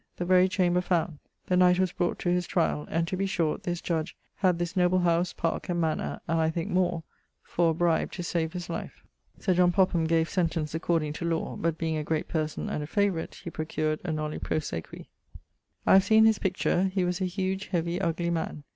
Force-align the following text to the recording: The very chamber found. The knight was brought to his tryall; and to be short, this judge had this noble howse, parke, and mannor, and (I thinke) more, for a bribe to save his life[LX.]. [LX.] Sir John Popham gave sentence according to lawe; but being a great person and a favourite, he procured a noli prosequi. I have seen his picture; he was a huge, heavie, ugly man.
The 0.17 0.25
very 0.25 0.49
chamber 0.49 0.81
found. 0.81 1.19
The 1.45 1.55
knight 1.55 1.77
was 1.77 1.91
brought 1.91 2.17
to 2.21 2.29
his 2.29 2.47
tryall; 2.47 2.87
and 2.89 3.07
to 3.07 3.15
be 3.15 3.27
short, 3.27 3.61
this 3.61 3.81
judge 3.81 4.15
had 4.37 4.57
this 4.57 4.75
noble 4.75 4.97
howse, 4.97 5.31
parke, 5.31 5.69
and 5.69 5.79
mannor, 5.79 6.19
and 6.27 6.39
(I 6.41 6.49
thinke) 6.49 6.71
more, 6.71 7.03
for 7.43 7.69
a 7.69 7.73
bribe 7.75 8.11
to 8.13 8.23
save 8.23 8.53
his 8.53 8.67
life[LX.]. 8.67 8.89
[LX.] 9.37 9.43
Sir 9.43 9.53
John 9.53 9.71
Popham 9.71 10.05
gave 10.05 10.27
sentence 10.27 10.73
according 10.73 11.13
to 11.13 11.25
lawe; 11.25 11.55
but 11.55 11.77
being 11.77 11.97
a 11.97 12.03
great 12.03 12.27
person 12.27 12.67
and 12.67 12.81
a 12.81 12.87
favourite, 12.87 13.35
he 13.43 13.51
procured 13.51 13.99
a 14.03 14.11
noli 14.11 14.39
prosequi. 14.39 15.05
I 15.85 15.93
have 15.93 16.03
seen 16.03 16.25
his 16.25 16.39
picture; 16.39 16.85
he 16.85 17.03
was 17.03 17.21
a 17.21 17.25
huge, 17.25 17.67
heavie, 17.67 18.01
ugly 18.01 18.31
man. 18.31 18.63